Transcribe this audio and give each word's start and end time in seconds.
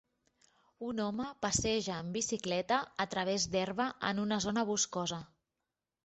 Un 0.85 1.01
home 1.07 1.25
passeja 1.45 1.97
en 2.03 2.07
bicicleta 2.15 2.79
a 3.05 3.07
través 3.11 3.45
d'herba 3.55 3.87
en 4.13 4.23
una 4.25 4.39
zona 4.47 4.63
boscosa. 4.71 5.21